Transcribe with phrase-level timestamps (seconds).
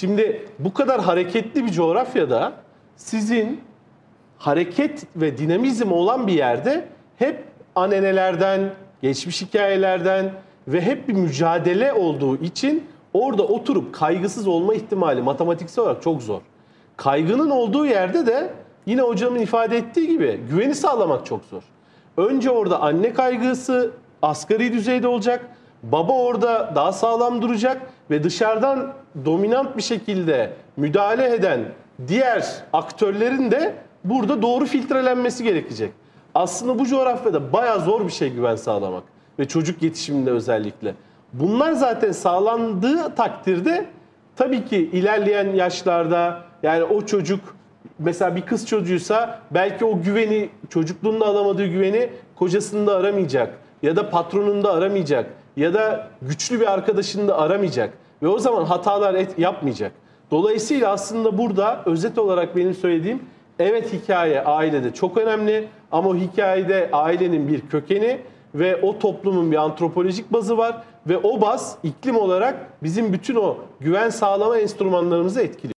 [0.00, 2.52] Şimdi bu kadar hareketli bir coğrafyada
[2.96, 3.60] sizin
[4.38, 7.44] hareket ve dinamizm olan bir yerde hep
[7.74, 8.70] anenelerden,
[9.02, 10.32] geçmiş hikayelerden
[10.68, 16.40] ve hep bir mücadele olduğu için orada oturup kaygısız olma ihtimali matematiksel olarak çok zor.
[16.96, 18.50] Kaygının olduğu yerde de
[18.86, 21.62] yine hocamın ifade ettiği gibi güveni sağlamak çok zor.
[22.16, 23.90] Önce orada anne kaygısı
[24.22, 25.57] asgari düzeyde olacak.
[25.82, 28.92] Baba orada daha sağlam duracak ve dışarıdan
[29.24, 31.60] dominant bir şekilde müdahale eden
[32.08, 33.74] diğer aktörlerin de
[34.04, 35.92] burada doğru filtrelenmesi gerekecek.
[36.34, 39.02] Aslında bu coğrafyada bayağı zor bir şey güven sağlamak
[39.38, 40.94] ve çocuk yetişiminde özellikle.
[41.32, 43.86] Bunlar zaten sağlandığı takdirde
[44.36, 47.40] tabii ki ilerleyen yaşlarda yani o çocuk
[47.98, 54.72] mesela bir kız çocuğuysa belki o güveni çocukluğunda alamadığı güveni kocasında aramayacak ya da patronunda
[54.72, 55.26] aramayacak
[55.58, 59.92] ya da güçlü bir arkadaşında aramayacak ve o zaman hatalar et, yapmayacak.
[60.30, 63.22] Dolayısıyla aslında burada özet olarak benim söylediğim
[63.58, 68.20] evet hikaye ailede çok önemli ama o hikayede ailenin bir kökeni
[68.54, 73.56] ve o toplumun bir antropolojik bazı var ve o baz iklim olarak bizim bütün o
[73.80, 75.58] güven sağlama enstrümanlarımızı etkiliyor.